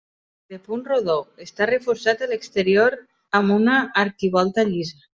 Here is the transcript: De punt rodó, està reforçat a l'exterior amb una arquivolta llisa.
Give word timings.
De 0.53 0.57
punt 0.67 0.81
rodó, 0.91 1.17
està 1.45 1.69
reforçat 1.71 2.25
a 2.25 2.31
l'exterior 2.33 2.99
amb 3.41 3.57
una 3.61 3.81
arquivolta 4.09 4.71
llisa. 4.77 5.03